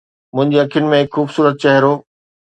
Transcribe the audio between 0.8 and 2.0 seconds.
۾ هڪ خوبصورت چهرو